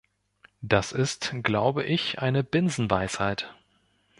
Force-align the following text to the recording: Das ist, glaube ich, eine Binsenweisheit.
Das 0.63 0.93
ist, 0.93 1.29
glaube 1.43 1.83
ich, 1.83 2.17
eine 2.17 2.43
Binsenweisheit. 2.43 3.53